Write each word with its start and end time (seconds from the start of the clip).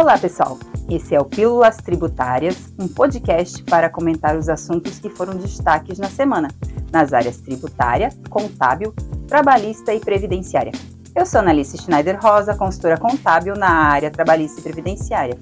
Olá, 0.00 0.16
pessoal! 0.16 0.56
Esse 0.88 1.16
é 1.16 1.20
o 1.20 1.24
Pílulas 1.24 1.78
Tributárias, 1.78 2.72
um 2.78 2.86
podcast 2.86 3.64
para 3.64 3.90
comentar 3.90 4.36
os 4.36 4.48
assuntos 4.48 5.00
que 5.00 5.10
foram 5.10 5.36
destaques 5.36 5.98
na 5.98 6.06
semana, 6.06 6.46
nas 6.92 7.12
áreas 7.12 7.38
tributária, 7.38 8.10
contábil, 8.30 8.94
trabalhista 9.26 9.92
e 9.92 9.98
previdenciária. 9.98 10.70
Eu 11.16 11.26
sou 11.26 11.40
Analice 11.40 11.78
Schneider 11.78 12.16
Rosa, 12.22 12.56
consultora 12.56 12.96
contábil 12.96 13.56
na 13.56 13.70
área 13.70 14.08
trabalhista 14.08 14.60
e 14.60 14.62
previdenciária. 14.62 15.36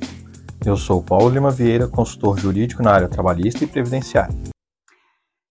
Eu 0.64 0.78
sou 0.78 1.02
Paulo 1.02 1.28
Lima 1.28 1.50
Vieira, 1.50 1.86
consultor 1.86 2.38
jurídico 2.38 2.82
na 2.82 2.92
área 2.92 3.08
trabalhista 3.08 3.62
e 3.62 3.66
previdenciária. 3.66 4.34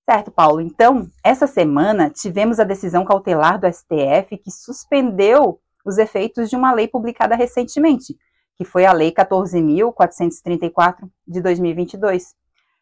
Certo, 0.04 0.32
Paulo. 0.32 0.60
Então, 0.60 1.08
essa 1.24 1.46
semana 1.46 2.10
tivemos 2.10 2.60
a 2.60 2.64
decisão 2.64 3.06
cautelar 3.06 3.60
do 3.60 3.72
STF 3.72 4.36
que 4.36 4.50
suspendeu 4.50 5.60
os 5.86 6.00
efeitos 6.00 6.50
de 6.50 6.56
uma 6.56 6.74
lei 6.74 6.88
publicada 6.88 7.36
recentemente, 7.36 8.18
que 8.58 8.66
foi 8.66 8.86
a 8.86 8.94
Lei 8.94 9.12
14.434 9.12 11.10
de 11.28 11.42
2022. 11.42 12.36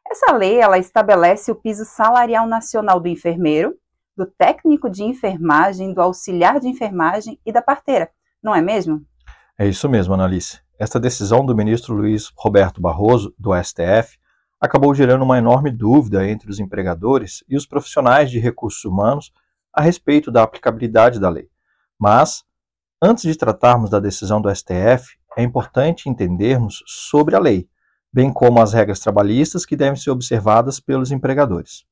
Essa 0.10 0.34
lei 0.34 0.60
ela 0.60 0.78
estabelece 0.78 1.52
o 1.52 1.56
piso 1.56 1.86
salarial 1.86 2.46
nacional 2.48 3.00
do 3.00 3.08
enfermeiro, 3.08 3.74
do 4.16 4.26
técnico 4.26 4.90
de 4.90 5.04
enfermagem, 5.04 5.94
do 5.94 6.02
auxiliar 6.02 6.60
de 6.60 6.68
enfermagem 6.68 7.40
e 7.46 7.52
da 7.52 7.62
parteira, 7.62 8.12
não 8.44 8.54
é 8.54 8.62
mesmo? 8.62 9.04
É 9.58 9.68
isso 9.68 9.90
mesmo, 9.90 10.14
Analice. 10.14 10.62
Esta 10.78 11.00
decisão 11.00 11.46
do 11.46 11.56
ministro 11.56 11.96
Luiz 11.96 12.32
Roberto 12.36 12.82
Barroso, 12.82 13.34
do 13.38 13.52
STF, 13.56 14.18
acabou 14.60 14.94
gerando 14.94 15.24
uma 15.24 15.38
enorme 15.38 15.72
dúvida 15.72 16.28
entre 16.28 16.50
os 16.50 16.60
empregadores 16.60 17.44
e 17.48 17.56
os 17.56 17.66
profissionais 17.66 18.30
de 18.30 18.40
recursos 18.40 18.84
humanos 18.84 19.32
a 19.74 19.82
respeito 19.82 20.32
da 20.32 20.44
aplicabilidade 20.44 21.20
da 21.20 21.30
lei. 21.30 21.50
Mas, 22.00 22.44
antes 23.02 23.24
de 23.24 23.36
tratarmos 23.36 23.90
da 23.90 24.00
decisão 24.00 24.42
do 24.42 24.54
STF, 24.54 25.18
é 25.38 25.44
importante 25.44 26.10
entendermos 26.10 26.84
sobre 26.86 27.36
a 27.36 27.40
lei, 27.40 27.68
bem 28.12 28.32
como 28.32 28.62
as 28.62 28.74
regras 28.74 29.00
trabalhistas 29.00 29.66
que 29.66 29.76
devem 29.76 29.96
ser 29.96 30.12
observadas 30.12 30.80
pelos 30.80 31.12
empregadores. 31.12 31.84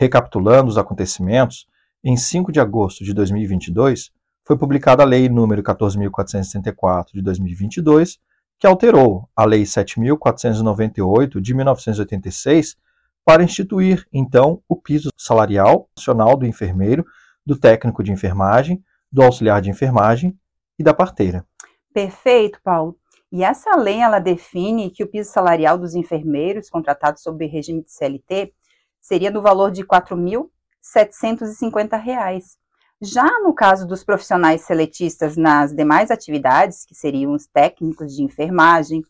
Recapitulando 0.00 0.68
os 0.68 0.78
acontecimentos, 0.78 1.66
em 2.02 2.16
5 2.16 2.50
de 2.50 2.58
agosto 2.58 3.04
de 3.04 3.12
2022, 3.14 4.10
foi 4.44 4.58
publicada 4.58 5.02
a 5.02 5.06
Lei 5.06 5.28
nº 5.28 5.62
14.434 5.62 7.12
de 7.12 7.22
2022, 7.22 8.18
que 8.58 8.66
alterou 8.66 9.28
a 9.36 9.44
Lei 9.44 9.62
7.498 9.62 11.40
de 11.40 11.54
1986 11.54 12.76
para 13.24 13.44
instituir, 13.44 14.04
então, 14.12 14.60
o 14.68 14.74
piso 14.74 15.10
salarial 15.16 15.88
nacional 15.96 16.36
do 16.36 16.44
enfermeiro, 16.44 17.04
do 17.46 17.56
técnico 17.56 18.02
de 18.02 18.10
enfermagem, 18.10 18.82
do 19.10 19.22
auxiliar 19.22 19.60
de 19.60 19.70
enfermagem 19.70 20.36
e 20.78 20.82
da 20.82 20.92
parteira. 20.92 21.46
Perfeito, 21.92 22.60
Paulo. 22.62 22.96
E 23.30 23.42
essa 23.42 23.74
lei 23.76 24.00
ela 24.00 24.18
define 24.18 24.90
que 24.90 25.02
o 25.02 25.08
piso 25.08 25.30
salarial 25.30 25.78
dos 25.78 25.94
enfermeiros 25.94 26.68
contratados 26.68 27.22
sob 27.22 27.46
regime 27.46 27.82
de 27.82 27.92
CLT 27.92 28.52
seria 29.00 29.30
no 29.30 29.40
valor 29.40 29.70
de 29.70 29.80
R$ 29.82 29.88
4.750 29.88 32.60
já 33.04 33.40
no 33.40 33.52
caso 33.52 33.84
dos 33.84 34.04
profissionais 34.04 34.60
seletistas 34.60 35.36
nas 35.36 35.74
demais 35.74 36.08
atividades, 36.08 36.84
que 36.84 36.94
seriam 36.94 37.32
os 37.32 37.48
técnicos 37.48 38.14
de 38.14 38.22
enfermagem, 38.22 39.02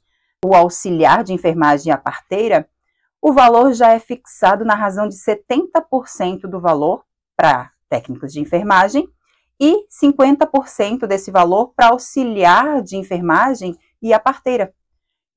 o 0.43 0.55
auxiliar 0.55 1.23
de 1.23 1.35
enfermagem 1.35 1.91
e 1.91 1.93
a 1.93 1.99
parteira, 1.99 2.67
o 3.21 3.35
valor 3.35 3.75
já 3.75 3.93
é 3.93 3.99
fixado 3.99 4.65
na 4.65 4.75
razão 4.75 5.07
de 5.07 5.15
70% 5.15 6.49
do 6.49 6.59
valor 6.59 7.05
para 7.37 7.71
técnicos 7.91 8.33
de 8.33 8.41
enfermagem 8.41 9.07
e 9.61 9.87
50% 9.89 11.07
desse 11.07 11.31
valor 11.31 11.73
para 11.75 11.89
auxiliar 11.89 12.83
de 12.83 12.97
enfermagem 12.97 13.77
e 14.01 14.13
a 14.13 14.19
parteira. 14.19 14.75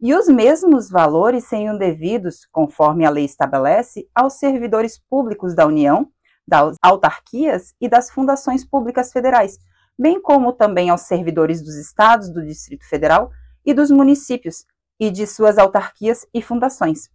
E 0.01 0.13
os 0.13 0.27
mesmos 0.27 0.89
valores 0.89 1.45
seriam 1.45 1.77
devidos, 1.77 2.45
conforme 2.51 3.05
a 3.05 3.09
lei 3.09 3.25
estabelece, 3.25 4.07
aos 4.13 4.33
servidores 4.33 4.99
públicos 4.99 5.55
da 5.55 5.65
União 5.65 6.09
das 6.47 6.75
autarquias 6.81 7.73
e 7.81 7.89
das 7.89 8.11
fundações 8.11 8.63
públicas 8.63 9.11
federais, 9.11 9.57
bem 9.97 10.21
como 10.21 10.53
também 10.53 10.89
aos 10.89 11.01
servidores 11.01 11.61
dos 11.61 11.75
estados, 11.75 12.29
do 12.29 12.45
Distrito 12.45 12.87
Federal 12.87 13.31
e 13.65 13.73
dos 13.73 13.89
municípios 13.89 14.65
e 14.99 15.09
de 15.09 15.25
suas 15.25 15.57
autarquias 15.57 16.25
e 16.33 16.41
fundações. 16.41 17.09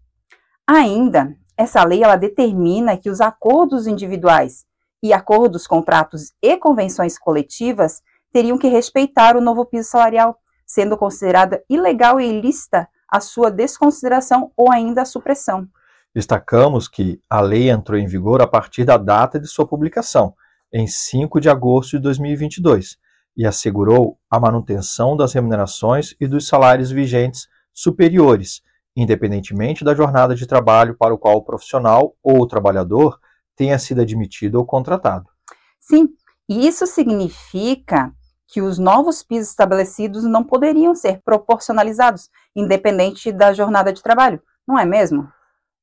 Ainda, 0.66 1.36
essa 1.56 1.84
lei 1.84 2.02
ela 2.02 2.16
determina 2.16 2.96
que 2.96 3.10
os 3.10 3.20
acordos 3.20 3.86
individuais 3.86 4.64
e 5.02 5.12
acordos, 5.12 5.66
contratos 5.66 6.32
e 6.42 6.56
convenções 6.56 7.18
coletivas 7.18 8.02
teriam 8.32 8.58
que 8.58 8.68
respeitar 8.68 9.36
o 9.36 9.40
novo 9.40 9.64
piso 9.64 9.90
salarial, 9.90 10.38
sendo 10.66 10.96
considerada 10.96 11.62
ilegal 11.68 12.20
e 12.20 12.26
ilícita 12.26 12.88
a 13.08 13.20
sua 13.20 13.50
desconsideração 13.50 14.52
ou 14.56 14.70
ainda 14.70 15.02
a 15.02 15.06
supressão. 15.06 15.66
Destacamos 16.14 16.88
que 16.88 17.20
a 17.28 17.40
lei 17.40 17.70
entrou 17.70 17.98
em 17.98 18.06
vigor 18.06 18.42
a 18.42 18.46
partir 18.46 18.84
da 18.84 18.96
data 18.96 19.38
de 19.38 19.46
sua 19.46 19.66
publicação, 19.66 20.34
em 20.72 20.86
5 20.86 21.40
de 21.40 21.48
agosto 21.48 21.92
de 21.92 22.00
2022, 22.00 22.96
e 23.36 23.46
assegurou 23.46 24.18
a 24.30 24.38
manutenção 24.38 25.16
das 25.16 25.32
remunerações 25.32 26.14
e 26.20 26.26
dos 26.26 26.46
salários 26.46 26.90
vigentes 26.90 27.48
superiores, 27.72 28.60
independentemente 28.96 29.84
da 29.84 29.94
jornada 29.94 30.34
de 30.34 30.46
trabalho 30.46 30.96
para 30.96 31.14
o 31.14 31.18
qual 31.18 31.36
o 31.36 31.44
profissional 31.44 32.14
ou 32.22 32.40
o 32.40 32.46
trabalhador 32.46 33.18
tenha 33.60 33.78
sido 33.78 34.00
admitido 34.00 34.54
ou 34.58 34.64
contratado. 34.64 35.28
Sim, 35.78 36.08
e 36.48 36.66
isso 36.66 36.86
significa 36.86 38.10
que 38.48 38.62
os 38.62 38.78
novos 38.78 39.22
pisos 39.22 39.50
estabelecidos 39.50 40.24
não 40.24 40.42
poderiam 40.42 40.94
ser 40.94 41.20
proporcionalizados, 41.22 42.30
independente 42.56 43.30
da 43.30 43.52
jornada 43.52 43.92
de 43.92 44.02
trabalho, 44.02 44.40
não 44.66 44.78
é 44.78 44.86
mesmo? 44.86 45.28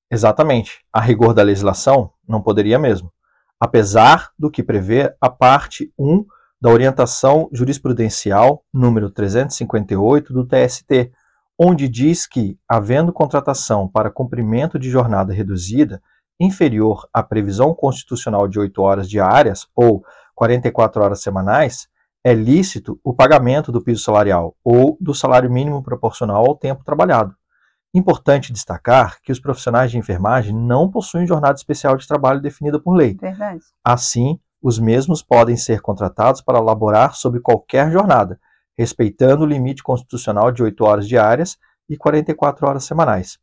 Exatamente. 0.10 0.80
A 0.92 1.00
rigor 1.00 1.36
da 1.36 1.44
legislação, 1.44 2.12
não 2.28 2.42
poderia 2.42 2.80
mesmo. 2.80 3.14
Apesar 3.60 4.32
do 4.40 4.50
que 4.50 4.64
prevê 4.64 5.16
a 5.22 5.30
parte 5.30 5.94
1 6.00 6.26
da 6.60 6.72
orientação 6.72 7.48
jurisprudencial 7.54 8.66
número 8.74 9.12
358 9.12 10.34
do 10.34 10.48
TST, 10.48 11.12
onde 11.60 11.88
diz 11.88 12.26
que, 12.26 12.58
havendo 12.68 13.14
contratação 13.14 13.88
para 13.88 14.10
cumprimento 14.10 14.80
de 14.80 14.90
jornada 14.90 15.32
reduzida 15.32 16.02
inferior 16.40 17.08
à 17.14 17.24
previsão 17.24 17.74
constitucional 17.74 18.48
de 18.48 18.60
8 18.60 18.82
horas 18.82 19.10
diárias 19.10 19.68
ou 19.76 20.04
44 20.36 21.04
horas 21.04 21.22
semanais, 21.22 21.88
é 22.24 22.34
lícito 22.34 23.00
o 23.04 23.14
pagamento 23.14 23.72
do 23.72 23.82
piso 23.82 24.04
salarial 24.04 24.56
ou 24.64 24.98
do 25.00 25.14
salário 25.14 25.50
mínimo 25.50 25.82
proporcional 25.82 26.46
ao 26.46 26.56
tempo 26.56 26.84
trabalhado. 26.84 27.36
Importante 27.94 28.52
destacar 28.52 29.22
que 29.22 29.32
os 29.32 29.40
profissionais 29.40 29.90
de 29.90 29.98
enfermagem 29.98 30.54
não 30.54 30.90
possuem 30.90 31.26
jornada 31.26 31.56
especial 31.56 31.96
de 31.96 32.08
trabalho 32.08 32.42
definida 32.42 32.80
por 32.80 32.94
lei. 32.96 33.16
Verdade. 33.20 33.62
Assim, 33.84 34.40
os 34.62 34.78
mesmos 34.78 35.24
podem 35.24 35.56
ser 35.56 35.82
contratados 35.82 36.42
para 36.42 36.60
laborar 36.60 37.16
sobre 37.16 37.40
qualquer 37.40 37.90
jornada, 37.92 38.40
respeitando 38.78 39.44
o 39.44 39.48
limite 39.48 39.82
constitucional 39.82 40.52
de 40.52 40.62
8 40.62 40.84
horas 40.84 41.08
diárias 41.08 41.58
e 41.90 41.96
44 41.96 42.68
horas 42.68 42.84
semanais. 42.84 43.40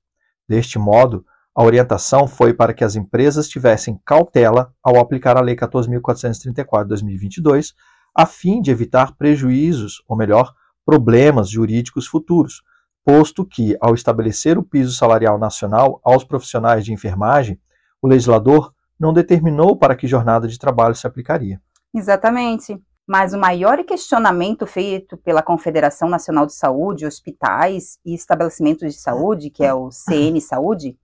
Deste 0.49 0.78
modo, 0.78 1.25
a 1.54 1.62
orientação 1.62 2.26
foi 2.26 2.53
para 2.53 2.75
que 2.75 2.82
as 2.82 2.97
empresas 2.97 3.48
tivessem 3.48 4.00
cautela 4.04 4.75
ao 4.82 4.98
aplicar 4.98 5.37
a 5.37 5.41
Lei 5.41 5.54
14.434 5.54 6.82
de 6.82 6.88
2022, 6.88 7.75
a 8.15 8.26
fim 8.26 8.60
de 8.60 8.70
evitar 8.70 9.16
prejuízos, 9.16 10.03
ou 10.09 10.16
melhor, 10.16 10.53
problemas 10.84 11.48
jurídicos 11.48 12.06
futuros, 12.06 12.62
posto 13.04 13.44
que, 13.44 13.76
ao 13.81 13.94
estabelecer 13.94 14.59
o 14.59 14.64
piso 14.64 14.93
salarial 14.93 15.38
nacional 15.38 16.00
aos 16.03 16.25
profissionais 16.25 16.84
de 16.84 16.93
enfermagem, 16.93 17.60
o 18.03 18.09
legislador 18.09 18.72
não 18.98 19.12
determinou 19.12 19.76
para 19.76 19.94
que 19.94 20.09
jornada 20.09 20.48
de 20.48 20.59
trabalho 20.59 20.94
se 20.94 21.06
aplicaria. 21.06 21.60
Exatamente. 21.94 22.81
Mas 23.06 23.34
o 23.34 23.38
maior 23.38 23.84
questionamento 23.84 24.67
feito 24.67 25.17
pela 25.19 25.43
Confederação 25.43 26.08
Nacional 26.08 26.46
de 26.46 26.55
Saúde, 26.55 27.06
Hospitais 27.06 27.99
e 28.05 28.14
Estabelecimentos 28.14 28.94
de 28.94 28.99
Saúde, 28.99 29.50
que 29.50 29.62
é 29.62 29.75
o 29.75 29.90
CN 29.90 30.40
Saúde, 30.40 30.96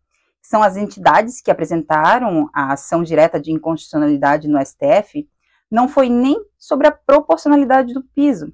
são 0.43 0.63
as 0.63 0.77
entidades 0.77 1.41
que 1.41 1.51
apresentaram 1.51 2.49
a 2.55 2.73
ação 2.73 3.03
direta 3.03 3.41
de 3.41 3.53
inconstitucionalidade 3.53 4.49
no 4.49 4.59
STF, 4.65 5.29
não 5.71 5.89
foi 5.89 6.09
nem 6.09 6.43
sobre 6.59 6.87
a 6.87 6.93
proporcionalidade 6.93 7.95
do 7.95 8.03
piso, 8.03 8.53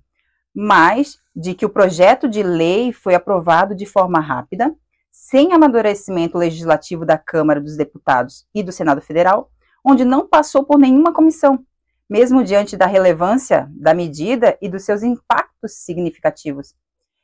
mas 0.54 1.18
de 1.34 1.54
que 1.54 1.64
o 1.64 1.70
projeto 1.70 2.28
de 2.28 2.42
lei 2.42 2.92
foi 2.92 3.14
aprovado 3.14 3.74
de 3.74 3.86
forma 3.86 4.20
rápida, 4.20 4.74
sem 5.10 5.52
amadurecimento 5.52 6.36
legislativo 6.36 7.06
da 7.06 7.16
Câmara 7.16 7.60
dos 7.60 7.76
Deputados 7.76 8.46
e 8.54 8.62
do 8.62 8.72
Senado 8.72 9.00
Federal, 9.00 9.50
onde 9.84 10.04
não 10.04 10.28
passou 10.28 10.64
por 10.64 10.78
nenhuma 10.78 11.12
comissão, 11.12 11.64
mesmo 12.08 12.44
diante 12.44 12.76
da 12.76 12.86
relevância 12.86 13.70
da 13.70 13.94
medida 13.94 14.58
e 14.60 14.68
dos 14.68 14.84
seus 14.84 15.02
impactos 15.02 15.72
significativos. 15.84 16.74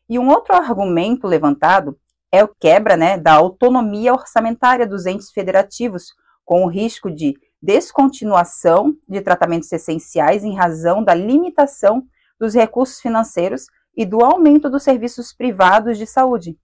E 0.09 0.19
um 0.19 0.29
outro 0.29 0.55
argumento 0.55 1.27
levantado 1.27 1.99
é 2.33 2.43
o 2.43 2.49
quebra 2.49 2.97
né, 2.97 3.19
da 3.19 3.35
autonomia 3.35 4.15
orçamentária 4.15 4.87
dos 4.87 5.05
entes 5.05 5.31
federativos, 5.31 6.15
com 6.45 6.65
o 6.65 6.69
risco 6.69 7.11
de 7.11 7.35
descontinuação 7.61 8.97
de 9.07 9.21
tratamentos 9.21 9.71
essenciais 9.71 10.43
em 10.43 10.57
razão 10.57 11.05
da 11.05 11.15
limitação 11.15 12.03
dos 12.41 12.55
recursos 12.55 13.01
financeiros 13.01 13.67
e 13.95 14.07
do 14.07 14.25
aumento 14.25 14.69
dos 14.71 14.83
serviços 14.83 15.33
privados 15.33 15.99
de 15.99 16.07
saúde. 16.07 16.59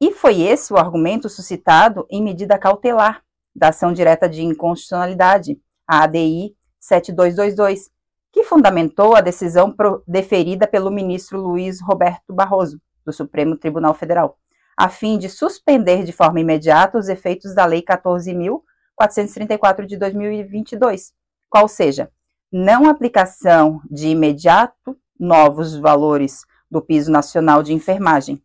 E 0.00 0.12
foi 0.12 0.40
esse 0.42 0.72
o 0.72 0.76
argumento 0.76 1.28
suscitado 1.28 2.06
em 2.08 2.22
medida 2.22 2.56
cautelar 2.56 3.22
da 3.54 3.68
ação 3.68 3.92
direta 3.92 4.28
de 4.28 4.42
inconstitucionalidade, 4.42 5.60
a 5.86 6.04
ADI 6.04 6.56
7222, 6.78 7.90
que 8.32 8.44
fundamentou 8.44 9.16
a 9.16 9.20
decisão 9.20 9.74
deferida 10.06 10.66
pelo 10.66 10.90
ministro 10.90 11.40
Luiz 11.40 11.80
Roberto 11.82 12.32
Barroso, 12.32 12.80
do 13.04 13.12
Supremo 13.12 13.56
Tribunal 13.56 13.94
Federal, 13.94 14.38
a 14.78 14.88
fim 14.88 15.18
de 15.18 15.28
suspender 15.28 16.04
de 16.04 16.12
forma 16.12 16.38
imediata 16.38 16.96
os 16.96 17.08
efeitos 17.08 17.52
da 17.52 17.64
Lei 17.64 17.82
14.434 17.82 19.84
de 19.84 19.96
2022, 19.96 21.12
qual 21.50 21.66
seja, 21.66 22.08
não 22.52 22.88
aplicação 22.88 23.80
de 23.90 24.06
imediato 24.06 24.96
novos 25.18 25.74
valores 25.74 26.46
do 26.70 26.80
piso 26.80 27.10
nacional 27.10 27.60
de 27.60 27.74
enfermagem. 27.74 28.40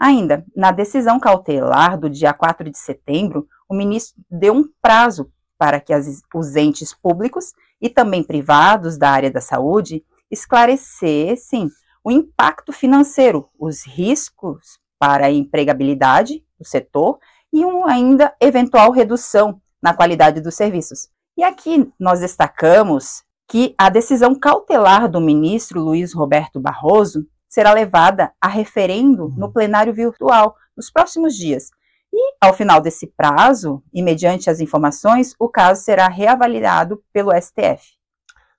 Ainda, 0.00 0.44
na 0.56 0.72
decisão 0.72 1.20
cautelar 1.20 1.96
do 1.96 2.10
dia 2.10 2.34
4 2.34 2.68
de 2.68 2.78
setembro, 2.78 3.46
o 3.68 3.74
ministro 3.74 4.20
deu 4.28 4.52
um 4.52 4.64
prazo 4.82 5.30
para 5.56 5.78
que 5.78 5.92
as, 5.92 6.22
os 6.34 6.56
entes 6.56 6.92
públicos 6.92 7.52
e 7.80 7.88
também 7.88 8.24
privados 8.24 8.98
da 8.98 9.10
área 9.10 9.30
da 9.30 9.40
saúde 9.40 10.04
esclarecessem 10.28 11.70
o 12.02 12.10
impacto 12.10 12.72
financeiro, 12.72 13.48
os 13.56 13.86
riscos 13.86 14.81
para 15.02 15.26
a 15.26 15.32
empregabilidade 15.32 16.44
do 16.56 16.64
setor 16.64 17.18
e 17.52 17.64
uma 17.64 17.90
ainda 17.90 18.32
eventual 18.40 18.92
redução 18.92 19.60
na 19.82 19.92
qualidade 19.92 20.40
dos 20.40 20.54
serviços. 20.54 21.08
E 21.36 21.42
aqui 21.42 21.92
nós 21.98 22.20
destacamos 22.20 23.24
que 23.48 23.74
a 23.76 23.88
decisão 23.88 24.32
cautelar 24.32 25.10
do 25.10 25.20
ministro 25.20 25.80
Luiz 25.80 26.14
Roberto 26.14 26.60
Barroso 26.60 27.26
será 27.48 27.72
levada 27.72 28.32
a 28.40 28.46
referendo 28.46 29.28
no 29.30 29.46
uhum. 29.46 29.52
plenário 29.52 29.92
virtual 29.92 30.54
nos 30.76 30.88
próximos 30.88 31.34
dias. 31.34 31.70
E, 32.12 32.36
ao 32.40 32.54
final 32.54 32.80
desse 32.80 33.08
prazo, 33.08 33.82
e 33.92 34.00
mediante 34.04 34.48
as 34.48 34.60
informações, 34.60 35.34
o 35.36 35.48
caso 35.48 35.82
será 35.82 36.06
reavaliado 36.06 37.02
pelo 37.12 37.32
STF. 37.32 37.96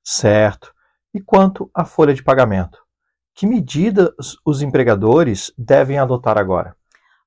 Certo. 0.04 0.74
E 1.13 1.22
quanto 1.22 1.72
à 1.74 1.86
folha 1.86 2.13
de 2.13 2.22
pagamento? 2.22 2.82
Que 3.35 3.47
medidas 3.47 4.38
os 4.45 4.62
empregadores 4.62 5.51
devem 5.57 5.97
adotar 5.97 6.38
agora? 6.38 6.75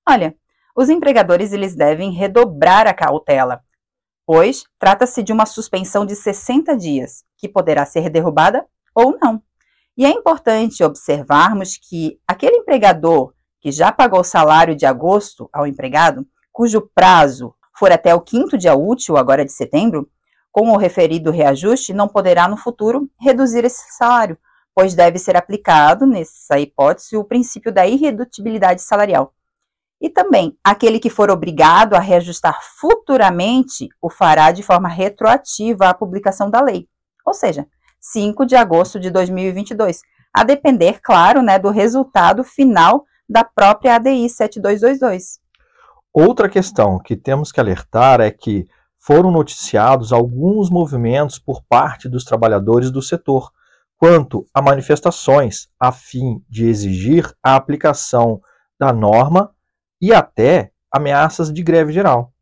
Olha, 0.08 0.37
os 0.76 0.88
empregadores 0.88 1.53
eles 1.53 1.75
devem 1.75 2.12
redobrar 2.12 2.87
a 2.87 2.94
cautela, 2.94 3.61
pois 4.25 4.64
trata-se 4.79 5.23
de 5.23 5.32
uma 5.32 5.47
suspensão 5.47 6.06
de 6.06 6.14
60 6.14 6.76
dias, 6.76 7.25
que 7.37 7.49
poderá 7.49 7.85
ser 7.85 8.08
derrubada 8.08 8.64
ou 8.94 9.19
não. 9.20 9.43
E 9.97 10.05
é 10.05 10.11
importante 10.11 10.85
observarmos 10.85 11.76
que 11.76 12.20
aquele 12.26 12.58
empregador 12.58 13.32
que 13.61 13.73
já 13.73 13.91
pagou 13.91 14.20
o 14.20 14.25
salário 14.25 14.76
de 14.76 14.87
agosto 14.87 15.49
ao 15.53 15.67
empregado, 15.67 16.25
cujo 16.53 16.88
prazo 16.94 17.55
for 17.76 17.91
até 17.91 18.14
o 18.14 18.20
quinto 18.20 18.56
dia 18.56 18.75
útil, 18.75 19.17
agora 19.17 19.44
de 19.44 19.53
setembro, 19.53 20.08
com 20.53 20.70
o 20.70 20.76
referido 20.76 21.31
reajuste, 21.31 21.93
não 21.93 22.06
poderá 22.06 22.47
no 22.47 22.56
futuro 22.56 23.11
reduzir 23.20 23.64
esse 23.64 23.97
salário, 23.97 24.38
pois 24.76 24.94
deve 24.94 25.19
ser 25.19 25.38
aplicado, 25.38 26.05
nessa 26.05 26.61
hipótese, 26.61 27.17
o 27.17 27.25
princípio 27.25 27.73
da 27.73 27.87
irredutibilidade 27.87 28.82
salarial. 28.82 29.32
E 29.99 30.11
também, 30.11 30.55
aquele 30.62 31.00
que 31.00 31.08
for 31.08 31.31
obrigado 31.31 31.94
a 31.94 31.99
reajustar 31.99 32.61
futuramente 32.78 33.88
o 34.02 34.11
fará 34.11 34.52
de 34.52 34.62
forma 34.62 34.87
retroativa 34.87 35.88
à 35.88 35.94
publicação 35.94 36.50
da 36.50 36.61
lei, 36.61 36.87
ou 37.25 37.32
seja, 37.32 37.67
5 37.99 38.44
de 38.44 38.55
agosto 38.55 39.00
de 39.00 39.08
2022, 39.08 40.02
a 40.31 40.44
depender, 40.44 41.00
claro, 41.02 41.40
né, 41.40 41.58
do 41.58 41.70
resultado 41.70 42.44
final 42.44 43.06
da 43.26 43.43
própria 43.43 43.94
ADI 43.94 44.29
7222. 44.29 45.40
Outra 46.12 46.50
questão 46.50 46.99
que 46.99 47.17
temos 47.17 47.50
que 47.50 47.61
alertar 47.61 48.20
é 48.20 48.31
que 48.31 48.67
foram 48.99 49.31
noticiados 49.31 50.12
alguns 50.12 50.69
movimentos 50.69 51.38
por 51.38 51.62
parte 51.62 52.11
dos 52.11 52.25
trabalhadores 52.25 52.90
do 52.90 53.00
setor, 53.00 53.50
quanto 53.96 54.46
a 54.52 54.60
manifestações 54.60 55.69
a 55.81 55.90
fim 55.90 56.43
de 56.48 56.66
exigir 56.66 57.32
a 57.43 57.56
aplicação 57.56 58.40
da 58.78 58.93
norma 58.93 59.54
e 60.00 60.12
até 60.12 60.70
ameaças 60.93 61.52
de 61.52 61.62
greve 61.62 61.93
geral. 61.93 62.32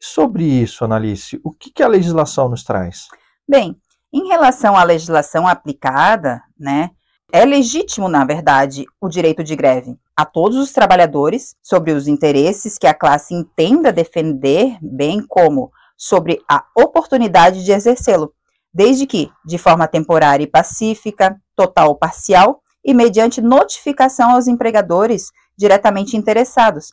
Sobre 0.00 0.44
isso, 0.44 0.84
Analice, 0.84 1.40
o 1.42 1.52
que, 1.52 1.82
a 1.82 1.88
legislação 1.88 2.48
nos 2.48 2.62
traz? 2.62 3.06
Bem, 3.48 3.76
em 4.12 4.28
relação 4.28 4.76
à 4.76 4.82
legislação 4.82 5.46
aplicada, 5.46 6.42
né, 6.58 6.90
é 7.32 7.44
legítimo, 7.44 8.08
na 8.08 8.24
verdade, 8.24 8.84
o 9.00 9.08
direito 9.08 9.42
de 9.42 9.56
greve 9.56 9.98
a 10.16 10.24
todos 10.24 10.56
os 10.56 10.72
trabalhadores 10.72 11.54
sobre 11.62 11.92
os 11.92 12.08
interesses 12.08 12.78
que 12.78 12.86
a 12.86 12.94
classe 12.94 13.34
entenda 13.34 13.92
defender, 13.92 14.78
bem 14.80 15.24
como 15.26 15.70
sobre 15.96 16.40
a 16.48 16.64
oportunidade 16.76 17.64
de 17.64 17.72
exercê-lo, 17.72 18.32
desde 18.76 19.06
que 19.06 19.30
de 19.42 19.56
forma 19.56 19.88
temporária 19.88 20.44
e 20.44 20.46
pacífica, 20.46 21.40
total 21.54 21.88
ou 21.88 21.96
parcial, 21.96 22.60
e 22.84 22.92
mediante 22.92 23.40
notificação 23.40 24.32
aos 24.32 24.46
empregadores 24.46 25.30
diretamente 25.56 26.14
interessados. 26.14 26.92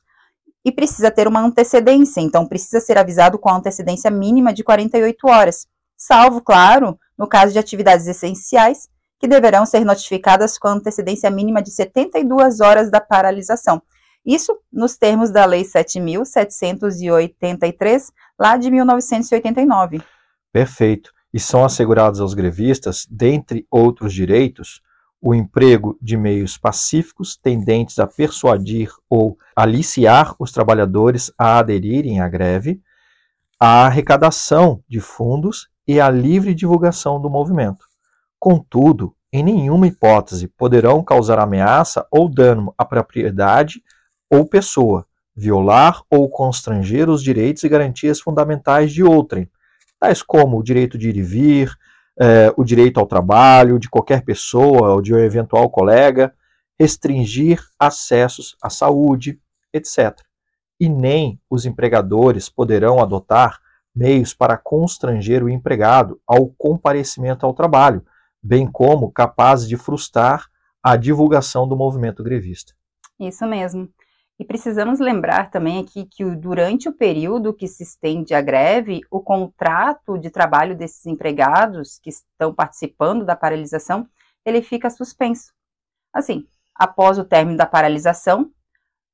E 0.64 0.72
precisa 0.72 1.12
ter 1.12 1.28
uma 1.28 1.42
antecedência, 1.42 2.22
então 2.22 2.48
precisa 2.48 2.80
ser 2.80 2.98
avisado 2.98 3.38
com 3.38 3.50
a 3.50 3.58
antecedência 3.58 4.10
mínima 4.10 4.54
de 4.54 4.64
48 4.64 5.28
horas, 5.28 5.68
salvo, 5.98 6.42
claro, 6.42 6.98
no 7.18 7.28
caso 7.28 7.52
de 7.52 7.60
atividades 7.60 8.08
essenciais, 8.08 8.88
que 9.20 9.28
deverão 9.28 9.66
ser 9.66 9.84
notificadas 9.84 10.58
com 10.58 10.70
antecedência 10.70 11.30
mínima 11.30 11.62
de 11.62 11.72
72 11.72 12.62
horas 12.62 12.90
da 12.90 13.02
paralisação. 13.02 13.82
Isso 14.26 14.58
nos 14.72 14.96
termos 14.96 15.32
da 15.32 15.44
Lei 15.44 15.64
7.783, 15.64 18.06
lá 18.40 18.56
de 18.56 18.72
1989. 18.72 20.02
Perfeito 20.54 21.13
e 21.34 21.40
são 21.40 21.66
assegurados 21.66 22.22
aos 22.22 22.34
grevistas, 22.34 23.08
dentre 23.10 23.66
outros 23.72 24.14
direitos, 24.14 24.82
o 25.20 25.34
emprego 25.34 25.98
de 26.02 26.16
meios 26.18 26.58
pacíficos 26.58 27.36
tendentes 27.36 27.98
a 27.98 28.06
persuadir 28.06 28.92
ou 29.10 29.38
aliciar 29.56 30.36
os 30.38 30.52
trabalhadores 30.52 31.32
a 31.38 31.60
aderirem 31.60 32.20
à 32.20 32.28
greve, 32.28 32.82
a 33.60 33.86
arrecadação 33.86 34.84
de 34.88 35.00
fundos 35.00 35.70
e 35.88 36.00
a 36.00 36.10
livre 36.10 36.54
divulgação 36.54 37.22
do 37.22 37.30
movimento. 37.30 37.86
Contudo, 38.38 39.16
em 39.32 39.42
nenhuma 39.42 39.88
hipótese 39.88 40.48
poderão 40.48 41.02
causar 41.02 41.40
ameaça 41.40 42.06
ou 42.12 42.30
dano 42.30 42.74
à 42.78 42.84
propriedade 42.84 43.82
ou 44.30 44.46
pessoa, 44.46 45.08
violar 45.36 46.04
ou 46.10 46.30
constranger 46.30 47.10
os 47.10 47.24
direitos 47.24 47.64
e 47.64 47.70
garantias 47.70 48.20
fundamentais 48.20 48.92
de 48.92 49.04
outrem, 49.04 49.50
tais 50.04 50.22
como 50.22 50.60
o 50.60 50.64
direito 50.64 50.98
de 50.98 51.08
ir 51.08 51.16
e 51.16 51.22
vir, 51.22 51.74
eh, 52.20 52.54
o 52.58 52.66
direito 52.66 53.00
ao 53.00 53.06
trabalho 53.06 53.80
de 53.80 53.90
qualquer 53.90 54.22
pessoa 54.26 54.96
ou 54.96 55.02
de 55.02 55.14
um 55.14 55.18
eventual 55.18 55.70
colega, 55.70 56.34
restringir 56.78 57.62
acessos 57.80 58.58
à 58.62 58.70
saúde, 58.70 59.40
etc. 59.72 60.20
E 60.78 60.90
nem 60.90 61.40
os 61.50 61.66
empregadores 61.66 62.50
poderão 62.50 63.00
adotar 63.00 63.62
meios 63.96 64.34
para 64.34 64.58
constranger 64.58 65.42
o 65.42 65.50
empregado 65.50 66.20
ao 66.28 66.50
comparecimento 66.50 67.46
ao 67.46 67.54
trabalho, 67.54 68.06
bem 68.44 68.70
como 68.70 69.10
capazes 69.10 69.70
de 69.70 69.78
frustrar 69.78 70.48
a 70.84 70.98
divulgação 70.98 71.66
do 71.66 71.78
movimento 71.78 72.22
grevista. 72.22 72.74
Isso 73.18 73.48
mesmo. 73.48 73.88
E 74.40 74.46
precisamos 74.46 75.00
lembrar 75.00 75.52
também 75.52 75.80
aqui 75.80 76.06
que 76.06 76.24
durante 76.36 76.90
o 76.90 76.94
período 76.94 77.54
que 77.54 77.68
se 77.68 77.84
estende 77.84 78.34
a 78.34 78.42
greve, 78.42 79.02
o 79.12 79.22
contrato 79.22 80.18
de 80.18 80.30
trabalho 80.30 80.76
desses 80.76 81.06
empregados 81.06 82.00
que 82.00 82.10
estão 82.10 82.54
participando 82.54 83.26
da 83.26 83.36
paralisação, 83.36 84.08
ele 84.44 84.62
fica 84.62 84.90
suspenso. 84.90 85.54
Assim, 86.12 86.46
após 86.76 87.20
o 87.20 87.24
término 87.24 87.58
da 87.58 87.66
paralisação, 87.66 88.52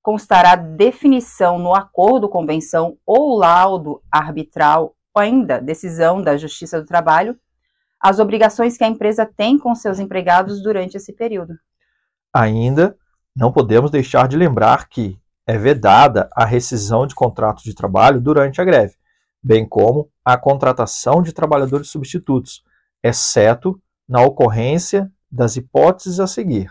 constará 0.02 0.56
definição 0.56 1.60
no 1.60 1.76
acordo, 1.76 2.30
convenção 2.30 2.98
ou 3.06 3.38
laudo 3.38 4.02
arbitral 4.10 4.96
ou 5.14 5.22
ainda 5.22 5.60
decisão 5.60 6.22
da 6.22 6.38
Justiça 6.38 6.80
do 6.80 6.88
Trabalho 6.88 7.38
as 8.00 8.20
obrigações 8.20 8.78
que 8.78 8.84
a 8.84 8.88
empresa 8.88 9.26
tem 9.26 9.58
com 9.58 9.76
seus 9.76 10.00
empregados 10.00 10.64
durante 10.64 10.96
esse 10.96 11.12
período. 11.12 11.60
Ainda 12.34 12.98
não 13.40 13.54
podemos 13.54 13.90
deixar 13.90 14.28
de 14.28 14.36
lembrar 14.36 14.90
que 14.90 15.18
é 15.48 15.58
vedada 15.58 16.30
a 16.36 16.44
rescisão 16.44 17.08
de 17.08 17.16
contratos 17.16 17.64
de 17.64 17.74
trabalho 17.74 18.20
durante 18.20 18.60
a 18.60 18.66
greve, 18.66 18.96
bem 19.42 19.66
como 19.66 20.10
a 20.26 20.38
contratação 20.38 21.22
de 21.22 21.32
trabalhadores 21.32 21.88
substitutos, 21.88 22.62
exceto 23.02 23.82
na 24.06 24.22
ocorrência 24.22 25.10
das 25.32 25.56
hipóteses 25.56 26.20
a 26.20 26.28
seguir. 26.28 26.70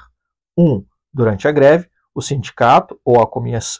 1. 0.58 0.62
Um, 0.62 0.84
durante 1.10 1.48
a 1.48 1.52
greve, 1.52 1.88
o 2.14 2.20
sindicato 2.20 3.00
ou 3.02 3.18
a 3.18 3.26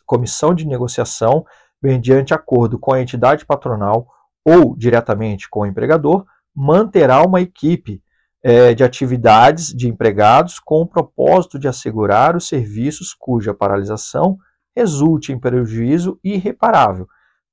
comissão 0.07 0.55
de 0.55 0.67
negociação, 0.67 1.45
mediante 1.83 2.33
acordo 2.33 2.79
com 2.79 2.95
a 2.95 3.03
entidade 3.03 3.45
patronal 3.45 4.09
ou 4.43 4.75
diretamente 4.75 5.47
com 5.51 5.61
o 5.61 5.67
empregador, 5.67 6.25
manterá 6.55 7.21
uma 7.23 7.43
equipe 7.43 8.03
é, 8.43 8.75
de 8.75 8.85
atividades 8.85 9.75
de 9.75 9.89
empregados 9.89 10.59
com 10.61 10.81
o 10.81 10.87
propósito 10.87 11.59
de 11.59 11.69
assegurar 11.69 12.37
os 12.37 12.47
serviços 12.47 13.15
cuja 13.15 13.55
paralisação 13.55 14.39
resulte 14.77 15.33
em 15.33 15.39
prejuízo 15.39 16.19
irreparável 16.23 17.09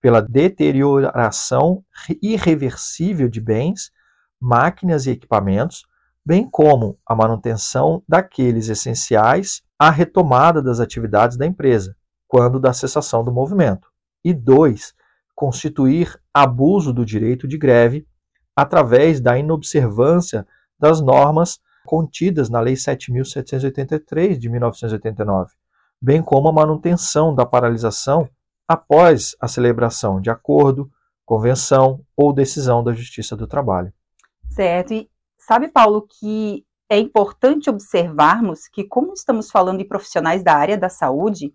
pela 0.05 0.21
deterioração 0.21 1.83
irreversível 2.21 3.27
de 3.27 3.41
bens, 3.41 3.91
máquinas 4.39 5.07
e 5.07 5.09
equipamentos, 5.09 5.83
bem 6.23 6.47
como 6.47 6.99
a 7.03 7.15
manutenção 7.15 8.03
daqueles 8.07 8.69
essenciais 8.69 9.63
à 9.79 9.89
retomada 9.89 10.61
das 10.61 10.79
atividades 10.79 11.37
da 11.37 11.45
empresa, 11.47 11.95
quando 12.27 12.59
da 12.59 12.71
cessação 12.71 13.23
do 13.23 13.31
movimento. 13.31 13.87
E 14.23 14.31
dois, 14.31 14.93
constituir 15.33 16.19
abuso 16.31 16.93
do 16.93 17.03
direito 17.03 17.47
de 17.47 17.57
greve 17.57 18.07
através 18.55 19.19
da 19.19 19.37
inobservância 19.37 20.45
das 20.79 21.01
normas 21.01 21.59
contidas 21.85 22.49
na 22.49 22.59
Lei 22.59 22.73
7.783 22.73 24.37
de 24.37 24.49
1989, 24.49 25.53
bem 26.01 26.21
como 26.21 26.49
a 26.49 26.53
manutenção 26.53 27.33
da 27.33 27.45
paralisação 27.45 28.27
após 28.67 29.35
a 29.39 29.47
celebração 29.47 30.19
de 30.19 30.29
acordo, 30.29 30.89
convenção 31.23 32.01
ou 32.15 32.33
decisão 32.33 32.83
da 32.83 32.93
Justiça 32.93 33.35
do 33.35 33.47
Trabalho. 33.47 33.93
Certo. 34.49 34.93
E 34.93 35.09
sabe, 35.37 35.67
Paulo, 35.67 36.07
que 36.07 36.65
é 36.89 36.99
importante 36.99 37.69
observarmos 37.69 38.67
que, 38.67 38.83
como 38.83 39.13
estamos 39.13 39.49
falando 39.49 39.79
de 39.79 39.85
profissionais 39.85 40.43
da 40.43 40.53
área 40.53 40.77
da 40.77 40.89
saúde, 40.89 41.53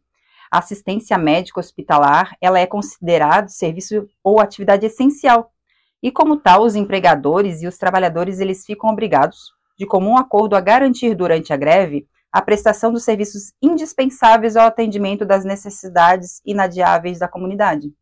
a 0.51 0.59
assistência 0.59 1.17
médica 1.17 1.61
hospitalar 1.61 2.37
ela 2.41 2.59
é 2.59 2.67
considerada 2.67 3.49
serviço 3.49 4.09
ou 4.23 4.41
atividade 4.41 4.85
essencial. 4.85 5.53
E 6.03 6.11
como 6.11 6.37
tal, 6.39 6.63
os 6.63 6.75
empregadores 6.75 7.63
e 7.63 7.67
os 7.67 7.77
trabalhadores 7.77 8.41
eles 8.41 8.65
ficam 8.65 8.91
obrigados, 8.91 9.53
de 9.79 9.87
comum 9.87 10.17
acordo, 10.17 10.57
a 10.57 10.61
garantir 10.61 11.15
durante 11.15 11.53
a 11.53 11.57
greve 11.57 12.07
a 12.33 12.41
prestação 12.41 12.93
dos 12.93 13.05
serviços 13.05 13.53
indispensáveis 13.61 14.57
ao 14.57 14.67
atendimento 14.67 15.27
das 15.27 15.45
necessidades 15.45 16.41
inadiáveis 16.45 17.19
da 17.19 17.29
comunidade. 17.29 17.93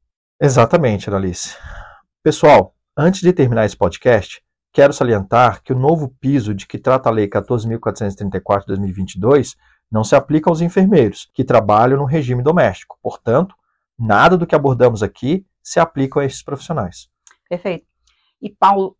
Exatamente, 0.41 1.09
Analice. 1.09 1.57
Pessoal, 2.23 2.75
antes 2.97 3.21
de 3.21 3.33
terminar 3.33 3.65
esse 3.65 3.77
podcast, 3.77 4.43
quero 4.73 4.93
salientar 4.93 5.63
que 5.63 5.73
o 5.73 5.79
novo 5.79 6.15
piso 6.21 6.55
de 6.55 6.67
que 6.67 6.79
trata 6.79 7.09
a 7.09 7.13
Lei 7.13 7.29
14.434 7.29 8.61
de 8.61 8.67
2022 8.67 9.57
não 9.91 10.05
se 10.05 10.15
aplica 10.15 10.51
aos 10.51 10.61
enfermeiros 10.61 11.29
que 11.33 11.43
trabalham 11.43 11.99
no 11.99 12.05
regime 12.05 12.43
doméstico. 12.43 12.99
Portanto, 13.03 13.55
nada 13.99 14.37
do 14.37 14.47
que 14.47 14.55
abordamos 14.55 15.03
aqui 15.03 15.45
se 15.63 15.81
aplica 15.81 16.21
a 16.21 16.25
esses 16.25 16.43
profissionais. 16.43 17.09
Perfeito. 17.49 17.87
E, 18.41 18.51
Paulo, 18.51 18.97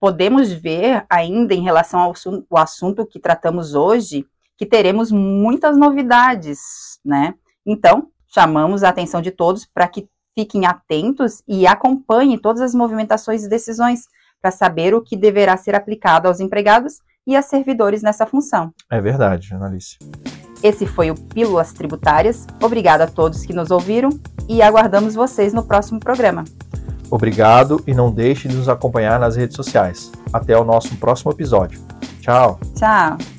podemos 0.00 0.52
ver 0.52 1.04
ainda 1.10 1.54
em 1.54 1.62
relação 1.62 2.00
ao, 2.00 2.14
assunto 2.58 3.06
que 3.06 3.18
tratamos 3.18 3.74
hoje 3.74 4.26
que 4.56 4.66
teremos 4.66 5.12
muitas 5.12 5.76
novidades, 5.76 6.98
né? 7.04 7.34
Então, 7.64 8.08
chamamos 8.26 8.82
a 8.82 8.88
atenção 8.88 9.22
de 9.22 9.30
todos 9.30 9.64
para 9.64 9.86
que 9.86 10.08
fiquem 10.34 10.66
atentos 10.66 11.42
e 11.46 11.66
acompanhem 11.66 12.38
todas 12.38 12.60
as 12.60 12.74
movimentações 12.74 13.44
e 13.44 13.48
decisões 13.48 14.06
para 14.40 14.50
saber 14.50 14.94
o 14.94 15.02
que 15.02 15.16
deverá 15.16 15.56
ser 15.56 15.74
aplicado 15.74 16.28
aos 16.28 16.40
empregados 16.40 17.00
e 17.26 17.36
a 17.36 17.42
servidores 17.42 18.02
nessa 18.02 18.26
função. 18.26 18.72
É 18.90 19.00
verdade, 19.00 19.52
Analice. 19.52 19.98
Esse 20.62 20.86
foi 20.86 21.10
o 21.10 21.14
Pílulas 21.14 21.72
Tributárias. 21.72 22.46
Obrigado 22.62 23.02
a 23.02 23.06
todos 23.06 23.44
que 23.44 23.52
nos 23.52 23.70
ouviram 23.70 24.10
e 24.48 24.60
aguardamos 24.62 25.14
vocês 25.14 25.52
no 25.52 25.64
próximo 25.64 26.00
programa. 26.00 26.44
Obrigado 27.10 27.82
e 27.86 27.94
não 27.94 28.10
deixe 28.10 28.48
de 28.48 28.56
nos 28.56 28.68
acompanhar 28.68 29.18
nas 29.18 29.36
redes 29.36 29.56
sociais. 29.56 30.12
Até 30.32 30.56
o 30.58 30.64
nosso 30.64 30.96
próximo 30.96 31.32
episódio. 31.32 31.80
Tchau. 32.20 32.58
Tchau. 32.74 33.37